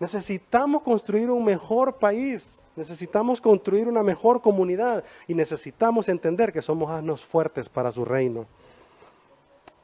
[0.00, 6.90] Necesitamos construir un mejor país, necesitamos construir una mejor comunidad y necesitamos entender que somos
[6.90, 8.46] asnos fuertes para su reino.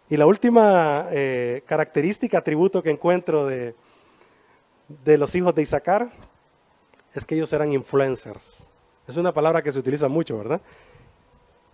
[0.09, 1.09] Y la última
[1.67, 3.77] característica, atributo que encuentro de,
[5.05, 6.11] de los hijos de Isaacar
[7.15, 8.69] es que ellos eran influencers.
[9.07, 10.61] Es una palabra que se utiliza mucho, ¿verdad?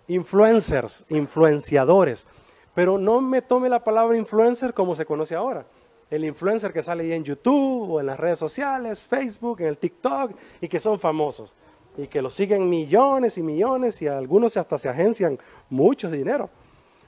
[0.08, 2.26] Influencers, influenciadores.
[2.74, 5.66] Pero no me tome la palabra influencer como se conoce ahora.
[6.10, 9.78] El influencer que sale ahí en YouTube o en las redes sociales, Facebook, en el
[9.78, 11.54] TikTok y que son famosos
[11.96, 15.38] y que los siguen millones y millones y algunos hasta se agencian
[15.70, 16.50] mucho dinero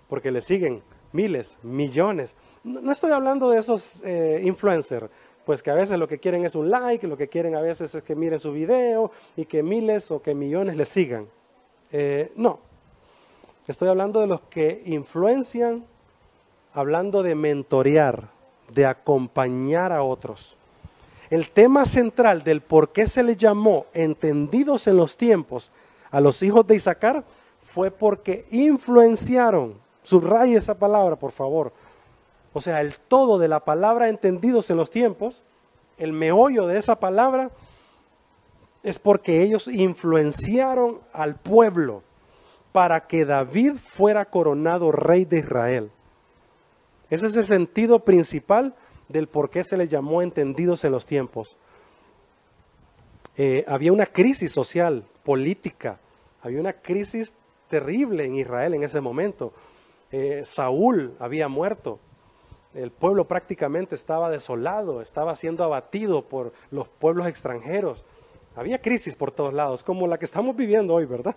[0.09, 0.83] porque le siguen
[1.13, 2.35] miles, millones.
[2.65, 5.11] No, estoy hablando de esos eh, influencers
[5.49, 7.95] pues que a veces lo que quieren es un like, lo que quieren a veces
[7.95, 11.27] es que miren su video y que miles o que millones le sigan.
[11.91, 12.59] Eh, no,
[13.67, 15.87] estoy hablando de los que influencian,
[16.75, 18.29] hablando de mentorear,
[18.73, 20.57] de acompañar a otros.
[21.31, 25.71] El tema central del por qué se les llamó entendidos en los tiempos
[26.11, 27.25] a los hijos de Isaacar
[27.75, 31.73] fue porque influenciaron, subraye esa palabra por favor,
[32.55, 35.43] o sea, el todo de la palabra entendidos en los tiempos,
[35.99, 37.51] el meollo de esa palabra,
[38.83, 42.03] es porque ellos influenciaron al pueblo
[42.73, 45.91] para que David fuera coronado rey de Israel.
[47.11, 48.75] Ese es el sentido principal
[49.09, 51.57] del por qué se le llamó entendidos en los tiempos.
[53.37, 55.99] Eh, había una crisis social, política,
[56.43, 57.33] había una crisis
[57.69, 59.53] terrible en Israel en ese momento.
[60.11, 61.99] Eh, Saúl había muerto,
[62.75, 68.05] el pueblo prácticamente estaba desolado, estaba siendo abatido por los pueblos extranjeros.
[68.57, 71.37] Había crisis por todos lados, como la que estamos viviendo hoy, ¿verdad?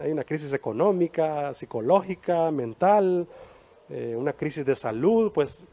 [0.00, 3.26] Hay una crisis económica, psicológica, mental,
[3.90, 5.64] eh, una crisis de salud, pues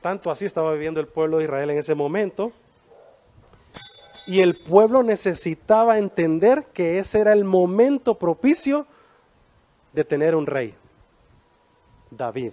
[0.00, 2.52] tanto así estaba viviendo el pueblo de Israel en ese momento.
[4.26, 8.86] Y el pueblo necesitaba entender que ese era el momento propicio
[9.92, 10.74] de tener un rey,
[12.10, 12.52] David.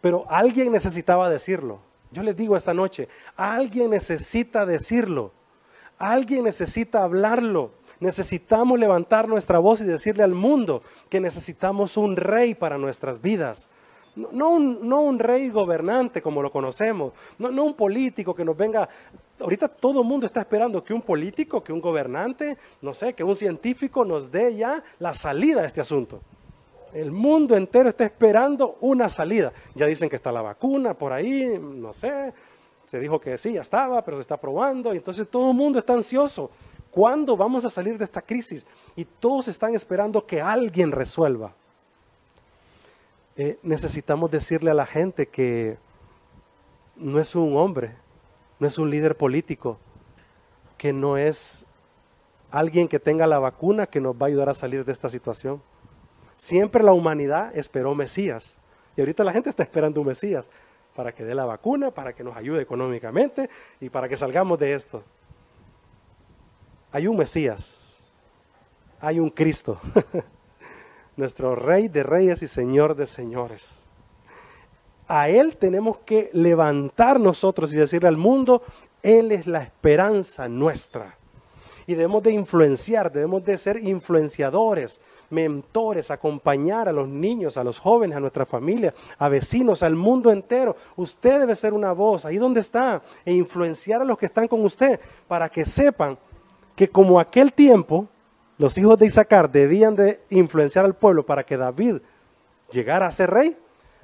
[0.00, 1.80] Pero alguien necesitaba decirlo.
[2.10, 5.32] Yo les digo esta noche, alguien necesita decirlo.
[5.98, 7.72] Alguien necesita hablarlo.
[8.04, 13.70] Necesitamos levantar nuestra voz y decirle al mundo que necesitamos un rey para nuestras vidas.
[14.14, 18.86] No, un, rey gobernante como lo conocemos, no, no, un político que nos venga.
[19.40, 23.24] Ahorita todo el mundo está esperando que un político, que un gobernante, no sé, que
[23.24, 26.20] un científico nos dé ya la salida a este asunto.
[26.92, 29.50] El mundo entero está esperando una salida.
[29.74, 32.34] Ya dicen que está la vacuna por ahí, no sé.
[32.84, 34.92] Se dijo que sí, ya estaba, pero se está probando.
[34.92, 36.50] Y entonces todo el mundo está ansioso.
[36.94, 38.64] ¿Cuándo vamos a salir de esta crisis?
[38.94, 41.52] Y todos están esperando que alguien resuelva.
[43.36, 45.76] Eh, necesitamos decirle a la gente que
[46.94, 47.96] no es un hombre,
[48.60, 49.76] no es un líder político,
[50.78, 51.66] que no es
[52.52, 55.60] alguien que tenga la vacuna que nos va a ayudar a salir de esta situación.
[56.36, 58.56] Siempre la humanidad esperó Mesías.
[58.96, 60.46] Y ahorita la gente está esperando un Mesías
[60.94, 64.74] para que dé la vacuna, para que nos ayude económicamente y para que salgamos de
[64.74, 65.02] esto.
[66.94, 68.04] Hay un Mesías,
[69.00, 69.80] hay un Cristo,
[71.16, 73.82] nuestro Rey de Reyes y Señor de Señores.
[75.08, 78.62] A Él tenemos que levantar nosotros y decirle al mundo,
[79.02, 81.18] Él es la esperanza nuestra.
[81.88, 87.80] Y debemos de influenciar, debemos de ser influenciadores, mentores, acompañar a los niños, a los
[87.80, 90.76] jóvenes, a nuestra familia, a vecinos, al mundo entero.
[90.94, 94.64] Usted debe ser una voz ahí donde está e influenciar a los que están con
[94.64, 96.16] usted para que sepan
[96.76, 98.08] que como aquel tiempo
[98.58, 101.98] los hijos de Isaacar debían de influenciar al pueblo para que David
[102.70, 103.56] llegara a ser rey,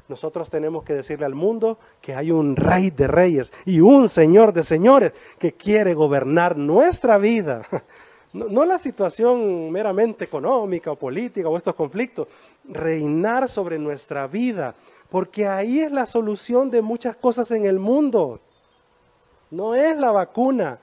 [0.08, 4.52] nosotros tenemos que decirle al mundo que hay un rey de reyes y un señor
[4.52, 7.62] de señores que quiere gobernar nuestra vida.
[8.32, 12.28] No, la situación meramente económica o política o estos conflictos,
[12.62, 14.76] reinar sobre nuestra vida,
[15.08, 18.38] porque ahí es la solución de muchas cosas en el mundo.
[19.50, 20.78] No es la vacuna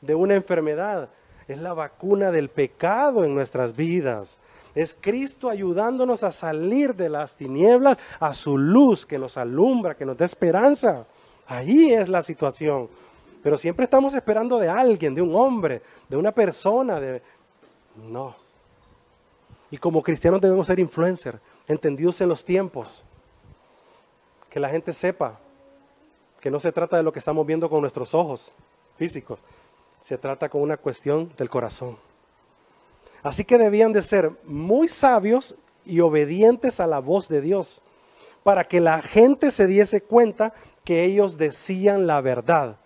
[0.00, 1.08] de una enfermedad,
[1.48, 4.38] es la vacuna del pecado en nuestras vidas.
[4.74, 10.06] Es Cristo ayudándonos a salir de las tinieblas a su luz que nos alumbra, que
[10.06, 11.06] nos da esperanza.
[11.46, 12.88] Ahí es la situación.
[13.42, 17.00] Pero siempre estamos esperando de alguien, de un hombre, de una persona.
[17.00, 17.20] De...
[17.96, 18.34] No.
[19.70, 23.04] Y como cristianos debemos ser influencers, entendidos en los tiempos.
[24.48, 25.38] Que la gente sepa
[26.40, 28.52] que no se trata de lo que estamos viendo con nuestros ojos
[28.96, 29.40] físicos,
[30.02, 31.96] se trata con una cuestión del corazón.
[33.22, 37.80] Así que debían de ser muy sabios y obedientes a la voz de Dios,
[38.42, 40.52] para que la gente se diese cuenta
[40.84, 42.76] que ellos decían la verdad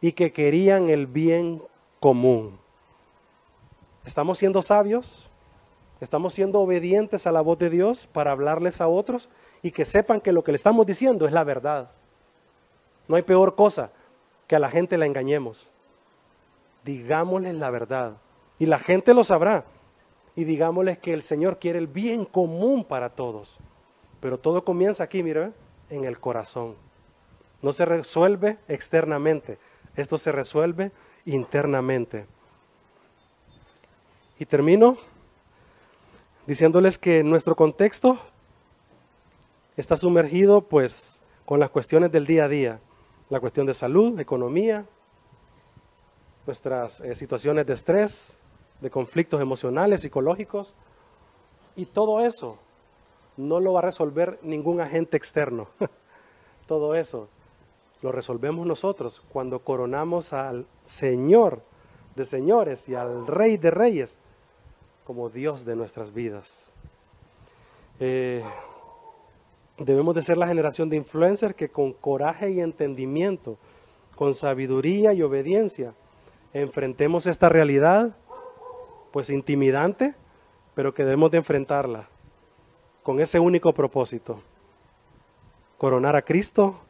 [0.00, 1.60] y que querían el bien
[1.98, 2.58] común.
[4.04, 5.28] ¿Estamos siendo sabios?
[6.00, 9.28] ¿Estamos siendo obedientes a la voz de Dios para hablarles a otros
[9.62, 11.90] y que sepan que lo que le estamos diciendo es la verdad?
[13.08, 13.90] No hay peor cosa
[14.46, 15.71] que a la gente la engañemos.
[16.84, 18.16] Digámosles la verdad
[18.58, 19.64] y la gente lo sabrá.
[20.36, 23.58] Y digámosles que el Señor quiere el bien común para todos.
[24.20, 25.52] Pero todo comienza aquí, mire,
[25.90, 26.76] en el corazón.
[27.60, 29.58] No se resuelve externamente,
[29.96, 30.90] esto se resuelve
[31.24, 32.26] internamente.
[34.38, 34.96] Y termino
[36.46, 38.18] diciéndoles que nuestro contexto
[39.76, 42.80] está sumergido pues con las cuestiones del día a día,
[43.28, 44.86] la cuestión de salud, economía,
[46.46, 48.36] nuestras eh, situaciones de estrés,
[48.80, 50.74] de conflictos emocionales, psicológicos.
[51.76, 52.58] Y todo eso
[53.36, 55.68] no lo va a resolver ningún agente externo.
[56.66, 57.28] todo eso
[58.02, 61.62] lo resolvemos nosotros cuando coronamos al Señor
[62.16, 64.18] de señores y al Rey de reyes
[65.04, 66.72] como Dios de nuestras vidas.
[68.00, 68.42] Eh,
[69.78, 73.56] debemos de ser la generación de influencers que con coraje y entendimiento,
[74.16, 75.94] con sabiduría y obediencia,
[76.52, 78.16] enfrentemos esta realidad
[79.12, 80.14] pues intimidante,
[80.74, 82.08] pero que debemos de enfrentarla
[83.02, 84.40] con ese único propósito,
[85.76, 86.80] coronar a Cristo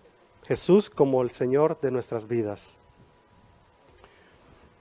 [0.44, 2.76] Jesús como el Señor de nuestras vidas.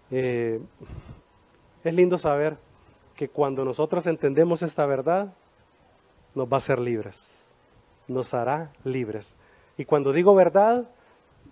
[0.09, 0.59] Eh,
[1.83, 2.57] es lindo saber
[3.15, 5.33] que cuando nosotros entendemos esta verdad,
[6.35, 7.29] nos va a hacer libres,
[8.07, 9.35] nos hará libres.
[9.77, 10.89] Y cuando digo verdad,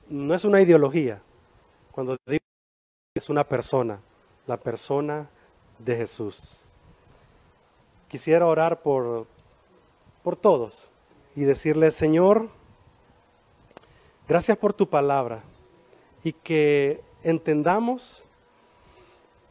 [0.10, 1.22] no es una ideología,
[1.92, 2.39] cuando digo
[3.20, 4.00] es una persona,
[4.48, 5.30] la persona
[5.78, 6.58] de Jesús.
[8.08, 9.28] Quisiera orar por,
[10.24, 10.90] por todos
[11.36, 12.48] y decirle, Señor,
[14.26, 15.44] gracias por tu palabra
[16.24, 18.24] y que entendamos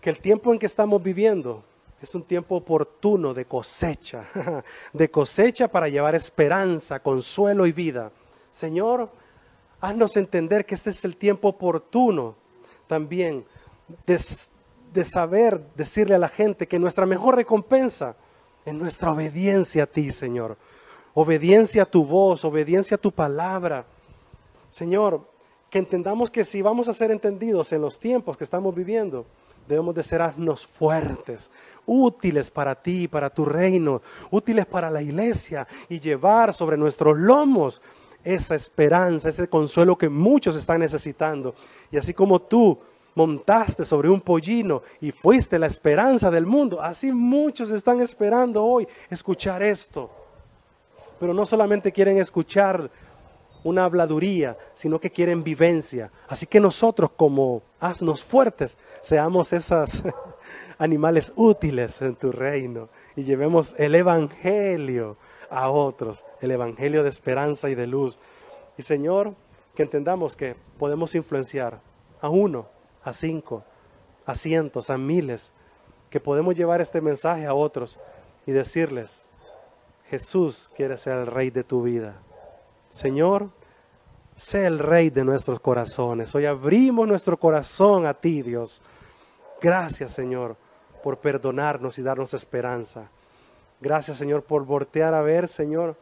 [0.00, 1.62] que el tiempo en que estamos viviendo
[2.00, 4.28] es un tiempo oportuno de cosecha,
[4.94, 8.12] de cosecha para llevar esperanza, consuelo y vida.
[8.50, 9.10] Señor,
[9.78, 12.48] haznos entender que este es el tiempo oportuno
[12.88, 13.44] también
[14.06, 14.20] de,
[14.92, 18.16] de saber decirle a la gente que nuestra mejor recompensa
[18.64, 20.56] es nuestra obediencia a ti, Señor.
[21.14, 23.84] Obediencia a tu voz, obediencia a tu palabra.
[24.68, 25.26] Señor,
[25.70, 29.26] que entendamos que si vamos a ser entendidos en los tiempos que estamos viviendo,
[29.68, 30.22] Debemos de ser
[30.66, 31.50] fuertes,
[31.84, 37.82] útiles para ti, para tu reino, útiles para la iglesia y llevar sobre nuestros lomos
[38.24, 41.54] esa esperanza, ese consuelo que muchos están necesitando.
[41.92, 42.78] Y así como tú
[43.18, 48.86] montaste sobre un pollino y fuiste la esperanza del mundo, así muchos están esperando hoy
[49.10, 50.08] escuchar esto.
[51.18, 52.88] Pero no solamente quieren escuchar
[53.64, 56.12] una habladuría, sino que quieren vivencia.
[56.28, 60.00] Así que nosotros como asnos fuertes seamos esos
[60.78, 65.16] animales útiles en tu reino y llevemos el Evangelio
[65.50, 68.16] a otros, el Evangelio de esperanza y de luz.
[68.76, 69.34] Y Señor,
[69.74, 71.80] que entendamos que podemos influenciar
[72.20, 73.64] a uno, a cinco,
[74.26, 75.52] a cientos, a miles,
[76.10, 77.98] que podemos llevar este mensaje a otros
[78.46, 79.26] y decirles,
[80.08, 82.16] Jesús quiere ser el rey de tu vida.
[82.88, 83.50] Señor,
[84.36, 86.34] sé el rey de nuestros corazones.
[86.34, 88.80] Hoy abrimos nuestro corazón a ti, Dios.
[89.60, 90.56] Gracias, Señor,
[91.02, 93.10] por perdonarnos y darnos esperanza.
[93.80, 95.96] Gracias, Señor, por voltear a ver, Señor,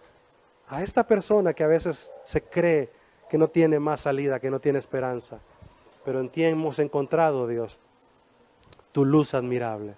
[0.68, 2.90] a esta persona que a veces se cree
[3.28, 5.40] que no tiene más salida, que no tiene esperanza.
[6.06, 7.80] Pero en ti hemos encontrado, Dios,
[8.92, 9.96] tu luz admirable.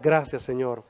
[0.00, 0.84] Gracias, Señor.